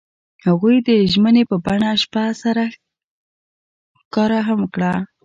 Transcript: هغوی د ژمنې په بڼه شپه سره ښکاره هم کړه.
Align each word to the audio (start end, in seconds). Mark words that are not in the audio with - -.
هغوی 0.45 0.75
د 0.87 0.89
ژمنې 1.11 1.43
په 1.49 1.55
بڼه 1.65 1.89
شپه 2.03 2.25
سره 2.43 2.63
ښکاره 4.01 4.39
هم 4.47 4.61
کړه. 4.73 4.93